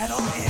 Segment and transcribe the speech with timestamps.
[0.00, 0.49] settle in.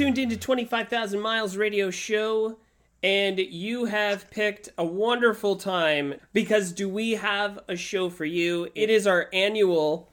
[0.00, 2.56] Tuned into 25,000 Miles Radio Show,
[3.02, 8.70] and you have picked a wonderful time because do we have a show for you?
[8.74, 10.10] It is our annual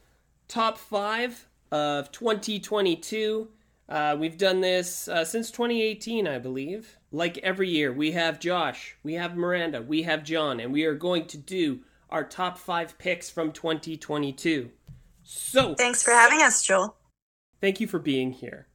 [0.50, 3.48] top five of 2022.
[3.88, 6.98] Uh, we've done this uh, since 2018, I believe.
[7.14, 10.96] Like every year, we have Josh, we have Miranda, we have John, and we are
[10.96, 11.80] going to do
[12.10, 14.70] our top five picks from 2022.
[15.24, 16.98] So, Thanks for having us, Joel.
[17.62, 18.68] Thank you for being here.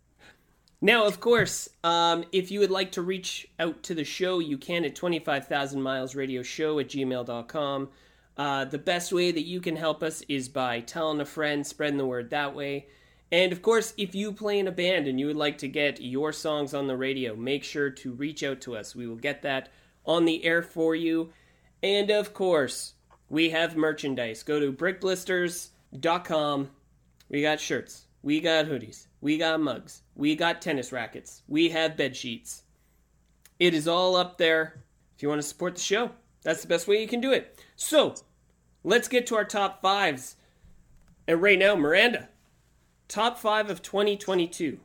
[0.84, 4.58] Now, of course, um, if you would like to reach out to the show, you
[4.58, 7.88] can at 25,000 miles radio show at gmail.com.
[8.36, 11.98] Uh, the best way that you can help us is by telling a friend, spreading
[11.98, 12.88] the word that way.
[13.30, 16.00] And of course, if you play in a band and you would like to get
[16.03, 18.97] your songs on the radio, make sure to reach out to us.
[18.97, 19.69] We will get that
[20.05, 21.33] on the air for you.
[21.80, 22.94] And of course,
[23.28, 24.42] we have merchandise.
[24.42, 26.70] Go to bricksblisters.com.
[27.28, 28.06] We got shirts.
[28.20, 29.06] We got hoodies.
[29.23, 30.03] We got mugs.
[30.17, 31.42] We got tennis rackets.
[31.47, 32.65] We have bed sheets.
[33.61, 34.83] It is all up there.
[35.17, 36.11] If you want to support the show,
[36.42, 37.56] that's the best way you can do it.
[37.77, 38.17] So,
[38.83, 40.34] let's get to our top fives.
[41.28, 42.31] And right now, Miranda,
[43.06, 44.81] top five of 2022.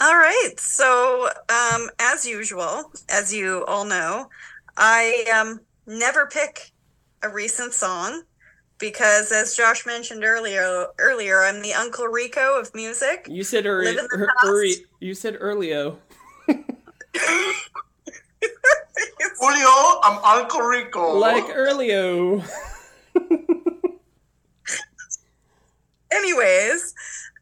[0.00, 0.54] All right.
[0.56, 4.30] So, um, as usual, as you all know,
[4.78, 6.72] I um, never pick
[7.22, 8.22] a recent song
[8.78, 13.26] because, as Josh mentioned earlier, earlier I'm the Uncle Rico of music.
[13.30, 13.94] You said early.
[13.94, 14.64] Live in the er,
[15.00, 15.92] you said earlier.
[19.40, 21.16] Julio, I'm Uncle Rico.
[21.18, 22.42] Like earlier.
[26.12, 26.94] Anyways,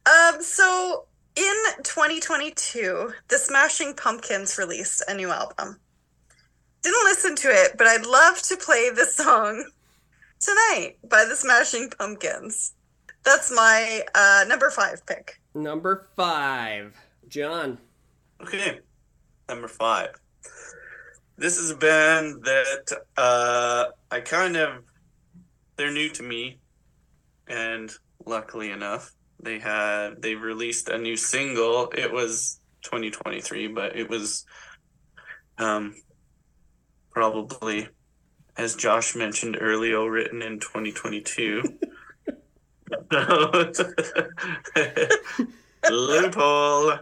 [0.06, 1.06] um, so
[1.37, 5.79] in 2022, the Smashing Pumpkins released a new album.
[6.83, 9.65] Didn't listen to it, but I'd love to play the song
[10.43, 12.75] tonight by the Smashing Pumpkins.
[13.25, 15.41] That's my uh, number five pick.
[15.55, 16.95] Number five.
[17.29, 17.79] John.
[18.41, 18.81] Okay,
[19.49, 20.11] number five.
[21.37, 24.83] This is a band that uh, I kind of
[25.77, 26.59] they're new to me,
[27.47, 27.93] and
[28.27, 31.91] luckily enough, they had they released a new single.
[31.97, 34.45] It was 2023, but it was
[35.59, 35.95] um
[37.13, 37.89] probably
[38.57, 41.63] as Josh mentioned earlier, written in 2022.
[45.91, 46.99] Loophole.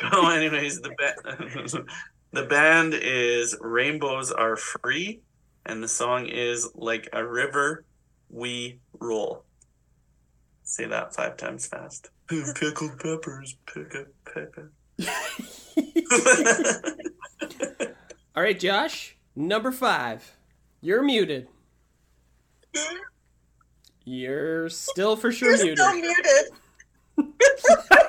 [0.00, 1.88] So, anyways, the band
[2.32, 5.20] the band is Rainbows Are Free,
[5.64, 7.84] and the song is Like a River
[8.28, 9.44] We Roll.
[10.64, 12.10] Say that five times fast.
[12.28, 14.72] Pickled peppers, pick a pepper.
[18.34, 19.16] All right, Josh.
[19.34, 20.36] Number five.
[20.80, 21.48] You're muted.
[24.04, 25.78] You're still for sure You're muted.
[25.78, 26.46] still muted.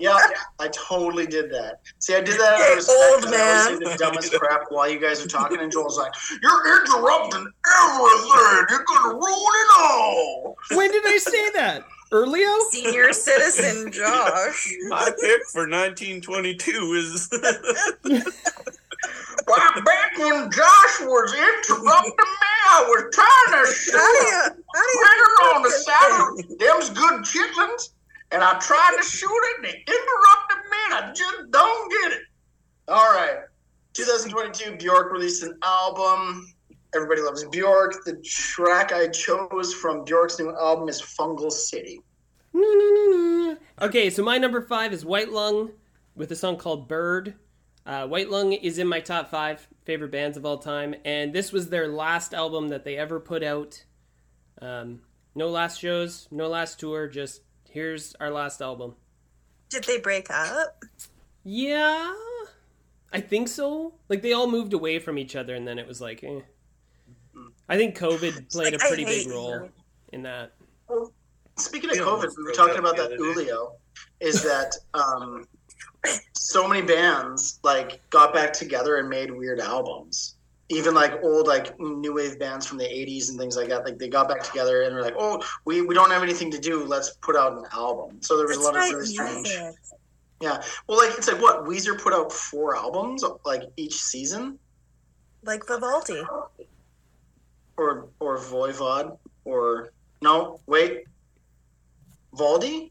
[0.00, 0.16] Yeah,
[0.60, 1.80] I totally did that.
[1.98, 2.98] See, I did that out of respect.
[3.14, 3.90] old 'cause I always man.
[3.90, 8.66] the dumbest crap while you guys are talking, and Joel's like, "You're interrupting everything.
[8.70, 11.84] You're gonna ruin it all." when did I say that?
[12.12, 12.46] Earlier?
[12.70, 14.72] Senior citizen Josh.
[14.86, 17.28] My pick for 1922 is
[19.48, 24.42] Well, back when Josh was interrupting me, I was trying to show How do you,
[24.74, 27.90] how do Right on the this side of them's good chitlins,
[28.30, 32.12] and I tried to shoot it, and they interrupted me, and I just don't get
[32.12, 32.22] it.
[32.88, 33.38] All right.
[33.94, 36.52] 2022, Bjork released an album.
[36.94, 38.04] Everybody loves Bjork.
[38.04, 42.00] The track I chose from Bjork's new album is Fungal City.
[43.80, 45.70] Okay, so my number five is White Lung
[46.14, 47.34] with a song called Bird.
[47.88, 51.52] Uh, White Lung is in my top five favorite bands of all time, and this
[51.52, 53.82] was their last album that they ever put out.
[54.60, 55.00] Um,
[55.34, 58.94] no last shows, no last tour, just here's our last album.
[59.70, 60.84] Did they break up?
[61.44, 62.12] Yeah,
[63.10, 63.94] I think so.
[64.10, 66.40] Like they all moved away from each other, and then it was like, eh.
[67.70, 69.70] I think COVID played like, a I pretty big role you.
[70.12, 70.52] in that.
[71.56, 73.16] Speaking of COVID, we were talking about that other.
[73.16, 73.76] Julio.
[74.20, 75.46] Is that um,
[76.34, 80.36] so many bands like got back together and made weird albums.
[80.70, 83.84] Even like old like new wave bands from the '80s and things like that.
[83.84, 86.58] Like they got back together and were like, "Oh, we, we don't have anything to
[86.58, 86.84] do.
[86.84, 89.48] Let's put out an album." So there was a lot of really strange.
[90.40, 94.58] Yeah, well, like it's like what Weezer put out four albums like each season,
[95.42, 96.22] Like Vivaldi.
[97.78, 99.92] or or Voivod, or
[100.22, 101.04] no, wait,
[102.34, 102.90] Valdi.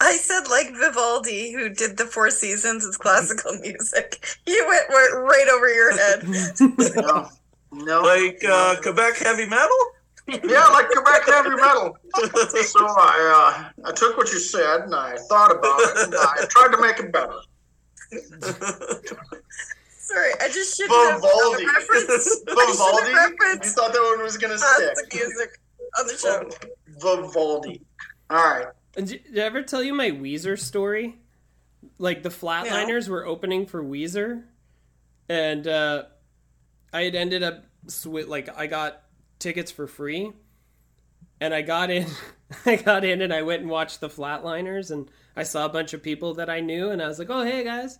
[0.00, 4.24] I said like Vivaldi, who did the Four Seasons of classical music.
[4.46, 6.22] You went, went right over your head.
[6.96, 7.28] No,
[7.72, 9.76] no, Like uh, Quebec heavy metal?
[10.28, 11.96] yeah, like Quebec heavy metal.
[12.64, 16.44] So I uh, I took what you said and I thought about it and I
[16.50, 17.38] tried to make it better.
[19.98, 21.64] Sorry, I just shouldn't have done Vivaldi.
[21.64, 22.42] the reference.
[22.48, 23.10] I should have Vivaldi.
[23.10, 25.14] You referenced thought that one was gonna classic stick.
[25.14, 25.50] music
[25.98, 26.50] on the show.
[27.00, 27.80] Vivaldi.
[28.30, 28.66] All right.
[28.96, 31.16] And Did I ever tell you my Weezer story?
[31.98, 34.44] Like the Flatliners were opening for Weezer,
[35.28, 36.04] and uh,
[36.92, 39.02] I had ended up swi- like I got
[39.38, 40.32] tickets for free,
[41.40, 42.06] and I got in.
[42.66, 45.92] I got in and I went and watched the Flatliners, and I saw a bunch
[45.94, 47.98] of people that I knew, and I was like, "Oh, hey guys,"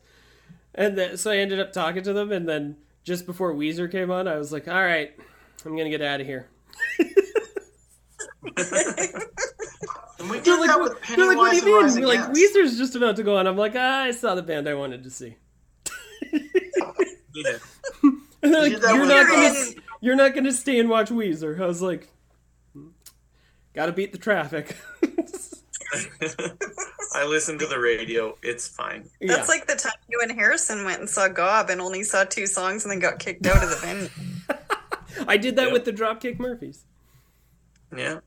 [0.75, 4.10] and then, so I ended up talking to them, and then just before Weezer came
[4.10, 5.12] on, I was like, "All right,
[5.64, 6.48] I'm gonna get out of here."
[10.18, 11.96] And we They're did like, that what, with they're like, what do you and Rise
[11.96, 12.06] mean?
[12.06, 12.40] Like, Against.
[12.56, 13.46] Weezer's just about to go on.
[13.46, 15.36] I'm like, ah, I saw the band I wanted to see.
[16.32, 17.58] Yeah.
[18.42, 21.58] And they're like, you're not gonna, in- you're not gonna stay and watch Weezer.
[21.60, 22.06] I was like,
[23.74, 24.76] gotta beat the traffic.
[27.14, 28.36] I listen to the radio.
[28.42, 29.08] It's fine.
[29.20, 29.34] yeah.
[29.36, 32.46] That's like the time you and Harrison went and saw Gob and only saw two
[32.46, 34.08] songs and then got kicked out of the venue.
[35.28, 35.72] I did that Yeah.
[35.72, 36.84] with the Dropkick Murphys.
[37.98, 38.19] Yeah.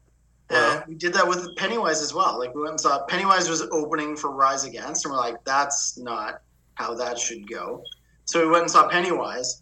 [0.52, 2.40] Yeah, we did that with Pennywise as well.
[2.40, 5.96] Like we went and saw Pennywise was opening for Rise Against, and we're like, that's
[6.00, 6.42] not
[6.74, 7.84] how that should go.
[8.26, 9.62] So we went and saw Pennywise,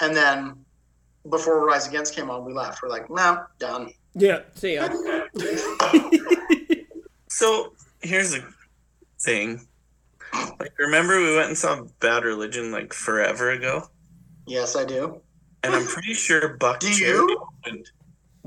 [0.00, 0.64] and then
[1.30, 2.82] before Rise Against came on, we left.
[2.82, 3.92] We're like, nah, done.
[4.14, 4.88] Yeah, see ya.
[7.28, 8.40] So here's a
[9.20, 9.66] thing.
[10.58, 13.88] Like, remember we went and saw Bad Religion like forever ago,
[14.46, 15.20] Yes, I do.
[15.62, 17.46] and I'm pretty sure Buck Do you?
[17.66, 17.90] opened.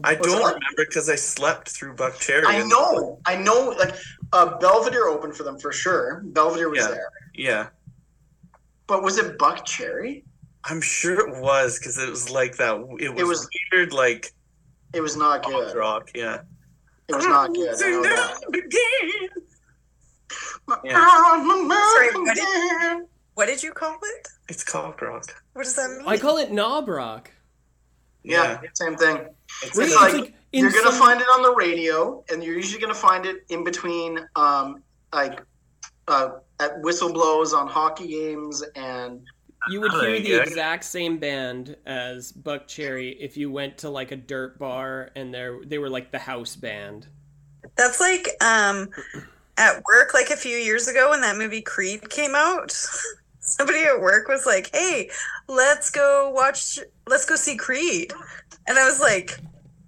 [0.04, 0.38] I don't that?
[0.56, 2.44] remember because I slept through Buckcherry.
[2.46, 3.75] I know, I know.
[3.78, 3.96] Like
[4.34, 6.22] uh, Belvedere opened for them for sure.
[6.25, 6.88] Belvedere was Yeah.
[6.88, 7.68] there, Yeah,
[8.88, 10.24] but was it Buckcherry?
[10.66, 12.75] I'm sure it was because it was like that.
[13.00, 14.34] It was, It was- weird, like
[14.94, 15.75] It was not good.
[15.75, 16.12] rock.
[16.13, 16.42] Yeah.
[17.07, 17.75] It was not good.
[17.84, 19.30] I know that.
[20.84, 21.00] Yeah.
[21.96, 23.06] Sorry, what did-
[23.36, 24.28] What did you call it?
[24.50, 25.25] It's cock rock.
[25.54, 26.07] What does that mean?
[26.07, 27.31] I call it knob rock.
[28.24, 29.27] Yeah, same thing.
[29.63, 29.88] It's Right?
[29.88, 32.81] It's like- like, like you're gonna some- find it on the radio, and you're usually
[32.81, 34.83] gonna find it in between, um,
[35.13, 35.39] like,
[36.07, 39.21] uh, at whistle blows on hockey games, and
[39.69, 43.89] You would Oh, hear the you exact same band as Buckcherry if you went to
[43.89, 47.07] like a dirt bar and they they were like the house band.
[47.75, 48.89] That's like um
[49.57, 52.74] at work like a few years ago when that movie Creed came out.
[53.50, 55.10] Somebody at work was like, "Hey,
[55.48, 58.13] let's go watch let's go see Creed."
[58.68, 59.38] And I was like,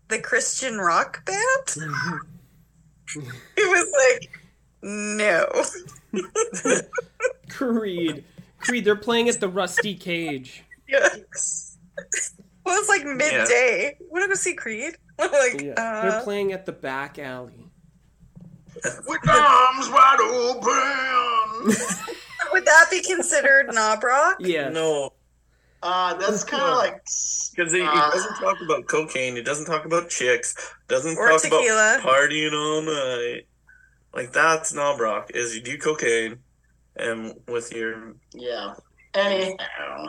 [0.10, 1.75] "The Christian rock band?"
[3.13, 4.31] He was like,
[4.81, 5.46] "No."
[7.50, 8.24] Creed.
[8.60, 10.63] Creed, they're playing at the Rusty Cage.
[10.88, 11.77] Yes.
[12.65, 13.96] Well, it's like midday.
[14.10, 14.96] Want to go see Creed?
[15.20, 15.74] Like, Yeah.
[15.77, 17.68] uh, They're playing at the back alley.
[18.74, 21.75] with arms wide open.
[22.51, 24.38] would that be considered knob rock?
[24.39, 24.69] Yeah.
[24.69, 25.13] no,
[25.83, 29.38] uh, that's kind of like because it, it Uh, doesn't talk about cocaine.
[29.38, 30.55] It doesn't talk about chicks.
[30.88, 32.00] Doesn't talk tequila.
[32.00, 33.48] about partying all night.
[34.13, 35.31] Like that's knob rock.
[35.33, 36.38] Is you do cocaine,
[36.98, 38.74] and with your yeah.
[39.13, 40.07] Anyhow,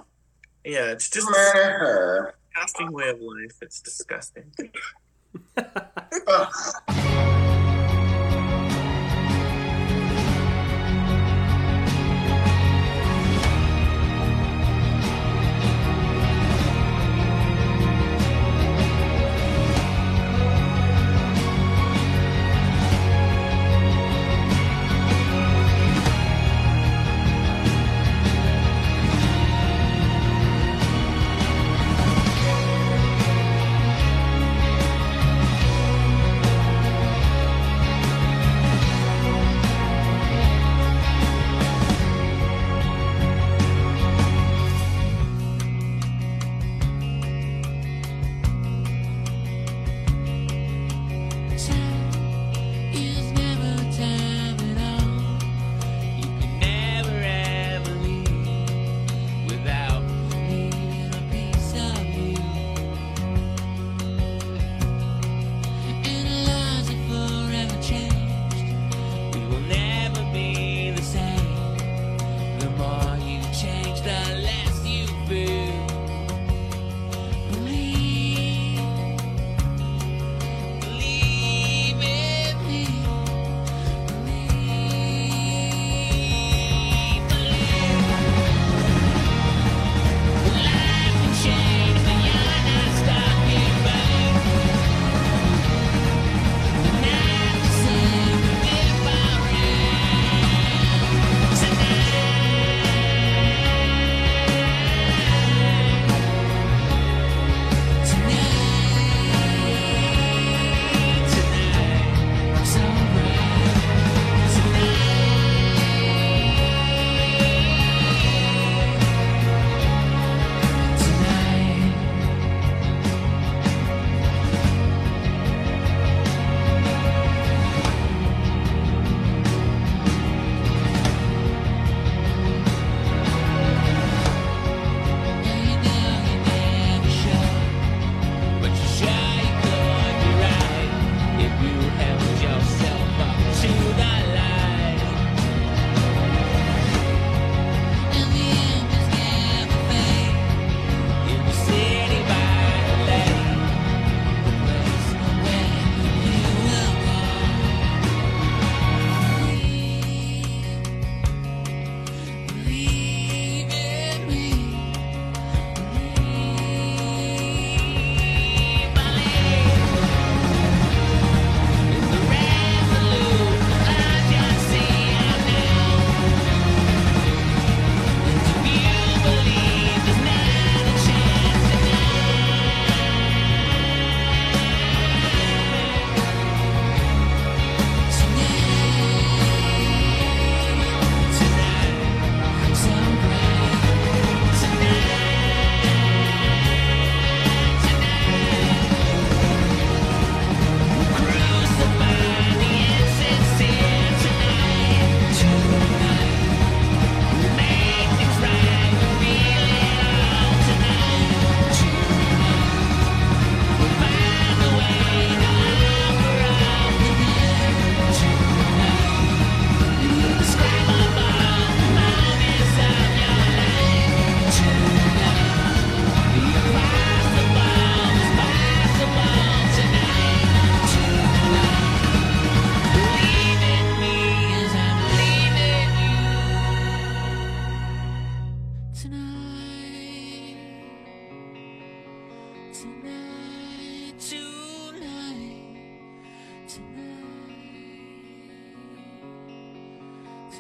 [0.65, 2.35] yeah, it's just a murder.
[2.55, 3.57] disgusting way of life.
[3.63, 4.53] It's disgusting.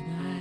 [0.04, 0.31] Tonight,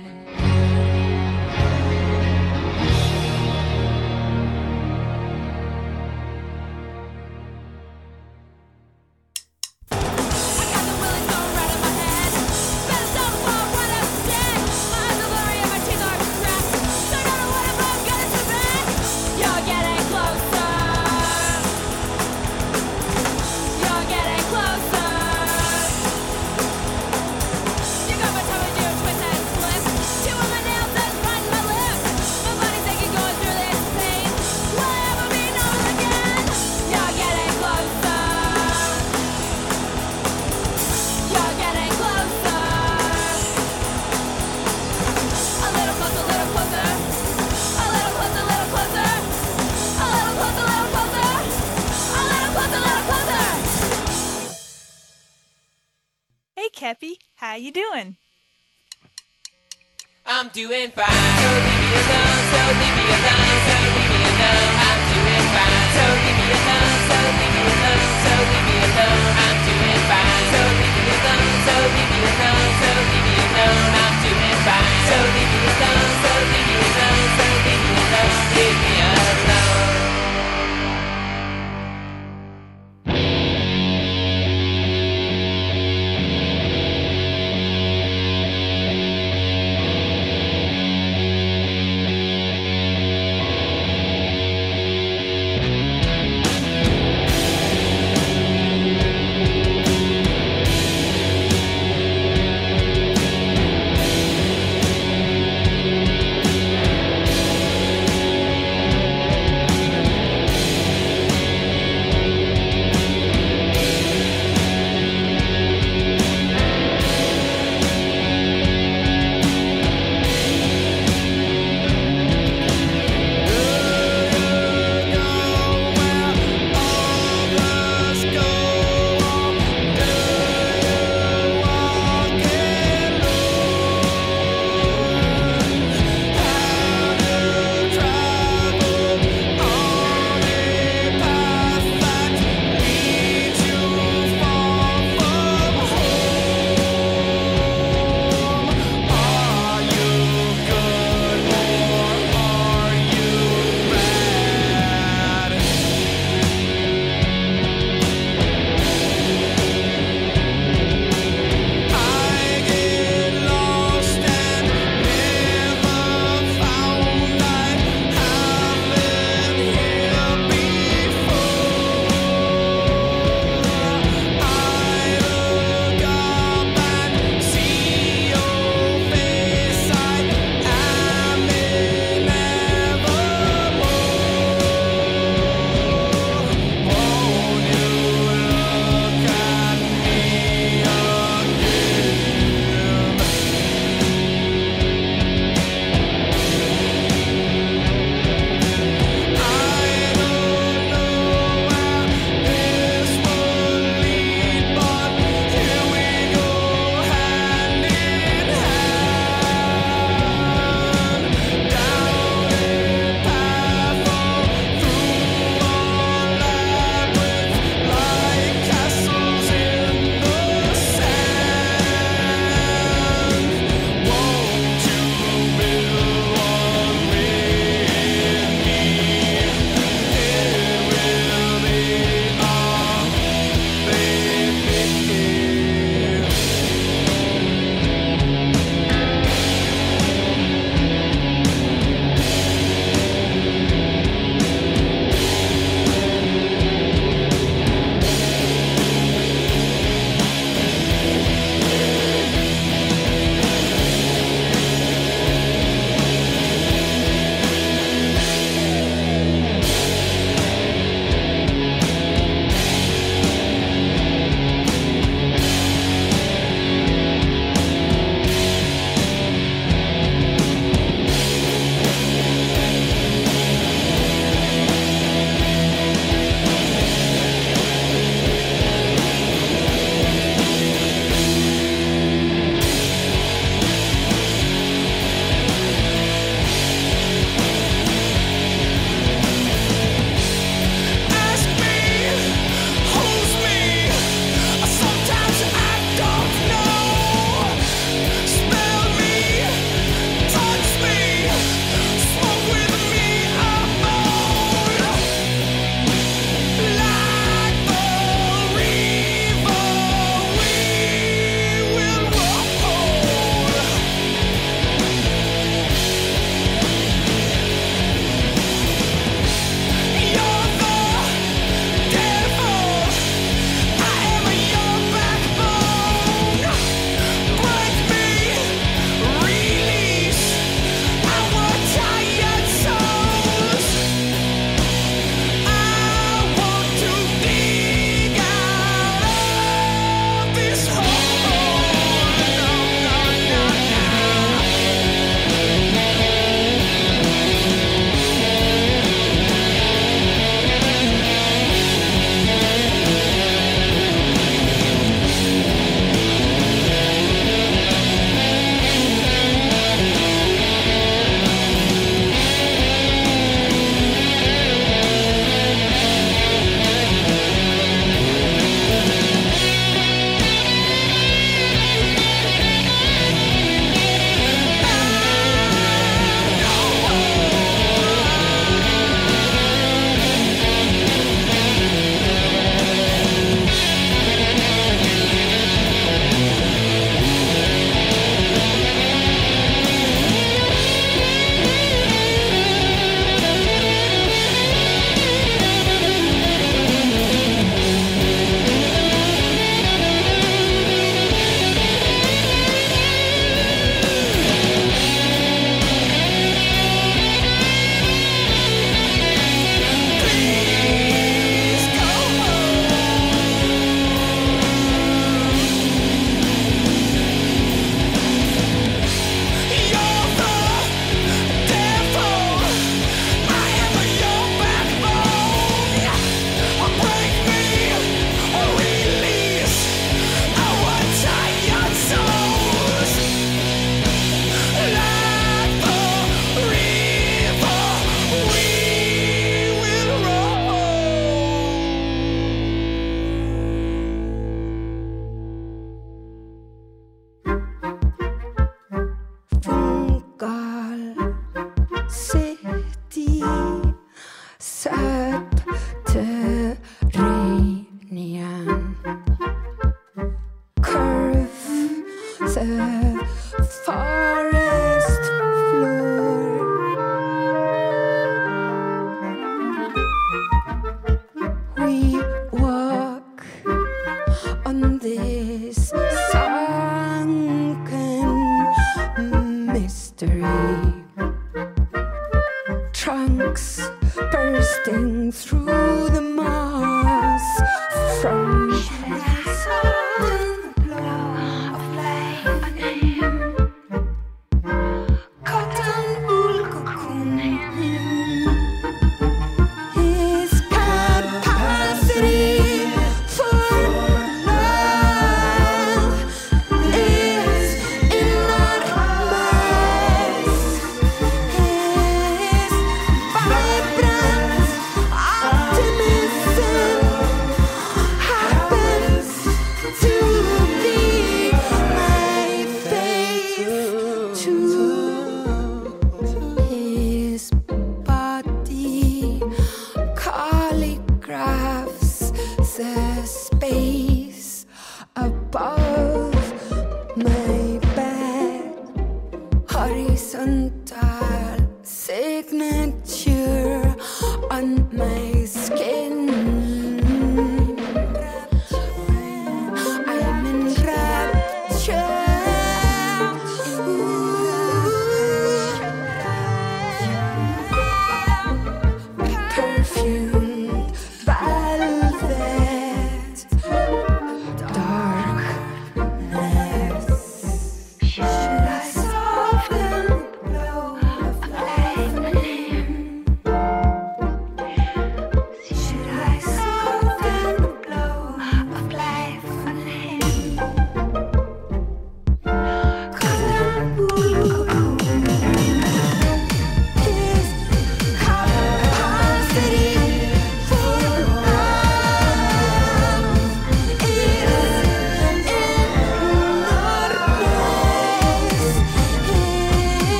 [542.22, 542.61] signature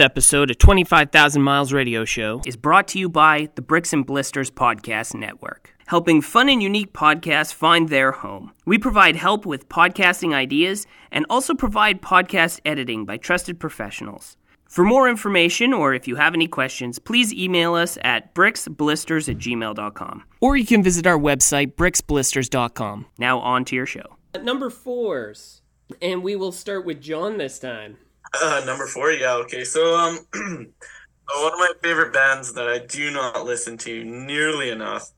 [0.00, 4.50] Episode of 25,000 Miles Radio Show is brought to you by the Bricks and Blisters
[4.50, 8.52] Podcast Network, helping fun and unique podcasts find their home.
[8.64, 14.36] We provide help with podcasting ideas and also provide podcast editing by trusted professionals.
[14.68, 19.38] For more information or if you have any questions, please email us at bricksblisters at
[19.38, 20.24] gmail.com.
[20.40, 23.06] Or you can visit our website, bricksblisters.com.
[23.18, 24.16] Now on to your show.
[24.42, 25.62] Number fours.
[26.02, 27.96] And we will start with John this time.
[28.34, 29.64] Uh, number four, yeah, okay.
[29.64, 35.10] So, um, one of my favorite bands that I do not listen to nearly enough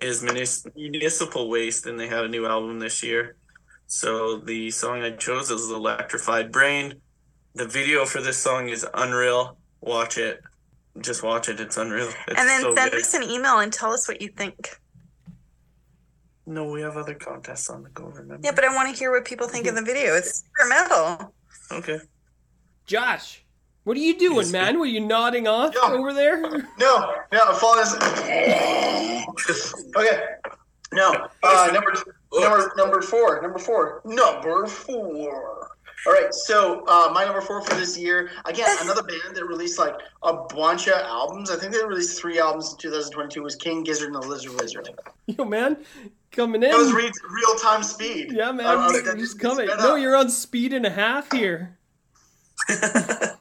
[0.00, 0.22] is
[0.74, 3.36] Municipal Waste, and they have a new album this year.
[3.86, 6.94] So, the song I chose is Electrified Brain.
[7.54, 9.58] The video for this song is unreal.
[9.80, 10.42] Watch it.
[11.00, 11.60] Just watch it.
[11.60, 12.08] It's unreal.
[12.28, 13.00] It's and then so send good.
[13.00, 14.78] us an email and tell us what you think.
[16.46, 18.40] No, we have other contests on the go, remember?
[18.42, 20.14] Yeah, but I want to hear what people think of the video.
[20.14, 21.34] It's super metal.
[21.70, 22.00] Okay.
[22.86, 23.44] Josh,
[23.84, 24.78] what are you doing, Yes, man?
[24.78, 25.92] Were you nodding off Yeah.
[25.92, 26.40] over there?
[26.78, 27.86] No, no, I'm falling.
[29.96, 30.18] okay.
[30.92, 31.28] No.
[31.42, 31.94] Uh, number
[32.32, 33.40] number number four.
[33.40, 34.02] Number four.
[34.04, 35.68] Number four.
[36.06, 36.34] All right.
[36.34, 40.34] So uh, my number four for this year again another band that released like a
[40.34, 41.50] bunch of albums.
[41.50, 43.42] I think they released three albums in 2022.
[43.42, 44.90] Was King Gizzard and the Lizard Wizard.
[45.26, 45.78] Yo, man,
[46.30, 46.70] coming in.
[46.70, 48.32] That was re- real time speed.
[48.32, 49.66] yeah, man, I- I was you're like, just coming.
[49.66, 50.00] No, up.
[50.00, 51.78] you're on speed and a half here.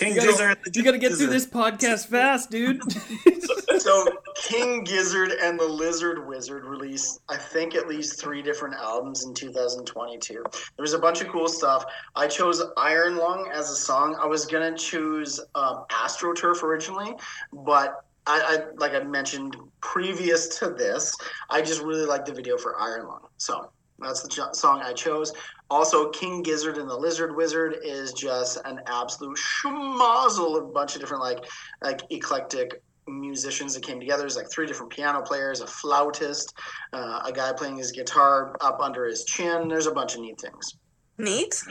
[0.00, 0.56] King You Gizzard.
[0.64, 2.80] gotta, you gotta get through this podcast fast, dude.
[3.78, 9.24] so King Gizzard and the Lizard Wizard released, I think, at least three different albums
[9.24, 10.32] in 2022.
[10.32, 10.42] There
[10.78, 11.84] was a bunch of cool stuff.
[12.16, 14.16] I chose Iron Lung as a song.
[14.18, 17.14] I was gonna choose um, AstroTurf originally,
[17.52, 21.14] but I, I, like I mentioned previous to this,
[21.50, 23.26] I just really like the video for Iron Lung.
[23.36, 25.32] So that's the ch- song I chose.
[25.70, 30.94] Also, King Gizzard and the Lizard Wizard is just an absolute schmozzle of a bunch
[30.94, 31.44] of different like
[31.82, 34.22] like eclectic musicians that came together.
[34.22, 36.54] There's like three different piano players, a flautist,
[36.92, 39.68] uh, a guy playing his guitar up under his chin.
[39.68, 40.76] There's a bunch of neat things.
[41.18, 41.62] Neat.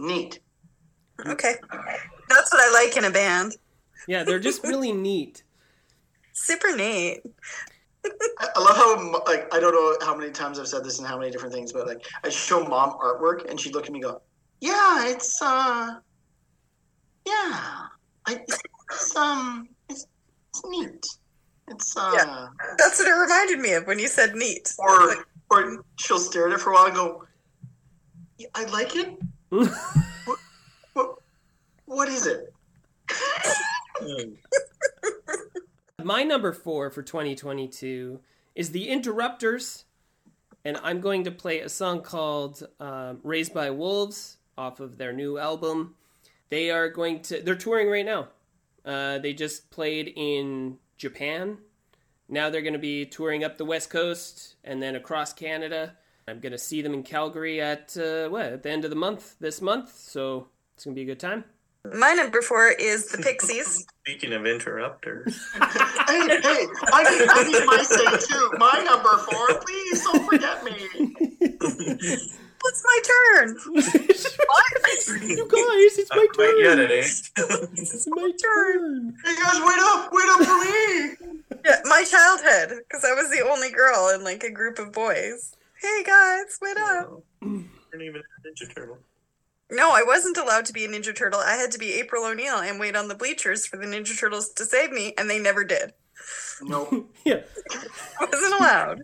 [0.00, 0.40] Neat.
[1.26, 1.54] Okay.
[2.28, 3.56] That's what I like in a band.
[4.08, 5.42] yeah, they're just really neat.
[6.32, 7.20] Super neat.
[8.04, 11.06] I I love how like I don't know how many times I've said this and
[11.06, 13.98] how many different things, but like I show mom artwork and she'd look at me
[14.00, 14.22] and go,
[14.60, 15.98] "Yeah, it's uh,
[17.26, 17.86] yeah,
[18.26, 18.40] I,
[18.90, 20.06] it's um, it's,
[20.50, 21.06] it's neat.
[21.68, 22.48] It's uh." Yeah.
[22.78, 24.74] That's what it reminded me of when you said neat.
[24.78, 25.18] or Like,
[25.50, 27.24] or she'll stare at it for a while and go,
[28.38, 29.16] "Yeah, "I like it."
[29.48, 30.38] what,
[30.94, 31.18] what,
[31.86, 32.52] what is it?
[36.04, 38.20] My number four for 2022
[38.54, 39.86] is the Interrupters,
[40.62, 45.14] and I'm going to play a song called um, "Raised by Wolves" off of their
[45.14, 45.94] new album.
[46.50, 47.40] They are going to.
[47.40, 48.28] They're touring right now.
[48.84, 51.56] Uh, they just played in Japan.
[52.28, 55.96] Now they're going to be touring up the West Coast and then across Canada.
[56.28, 58.96] I'm going to see them in Calgary at uh, what at the end of the
[58.96, 59.96] month this month.
[59.96, 61.44] So it's going to be a good time.
[61.92, 63.86] My number four is the Pixies.
[64.06, 68.50] Speaking of interrupters, hey, hey, I need, I need my say too.
[68.58, 72.28] My number four, please don't forget me.
[72.66, 73.56] It's my turn.
[73.74, 73.94] What?
[75.22, 76.78] You guys, it's my not quite yet, turn.
[76.80, 77.30] it ain't.
[77.78, 79.14] It's my turn.
[79.22, 81.60] Hey guys, wait up, wait up for me.
[81.62, 85.54] Yeah, my childhood, because I was the only girl in like a group of boys.
[85.78, 87.22] Hey guys, wait up.
[87.42, 87.68] Weren't
[88.00, 88.98] even a Ninja Turtle.
[89.70, 91.40] No, I wasn't allowed to be a Ninja Turtle.
[91.40, 94.50] I had to be April O'Neil and wait on the bleachers for the Ninja Turtles
[94.54, 95.92] to save me, and they never did.
[96.62, 97.40] Nope, Yeah.
[98.20, 99.02] I wasn't allowed.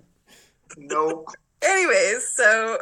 [0.76, 1.28] nope.
[1.62, 2.78] Anyways, so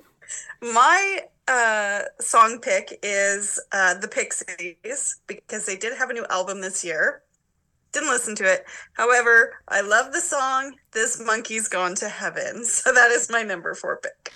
[0.62, 6.60] my uh, song pick is uh, the Pixies because they did have a new album
[6.60, 7.22] this year.
[7.92, 8.64] Didn't listen to it.
[8.94, 12.64] However, I love the song This Monkey's Gone to Heaven.
[12.64, 14.32] So that is my number four pick.